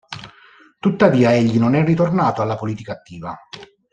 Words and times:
Tuttavia, 0.79 1.31
egli 1.35 1.59
non 1.59 1.75
è 1.75 1.85
ritornato 1.85 2.41
alla 2.41 2.55
politica 2.55 2.93
attiva. 2.93 3.37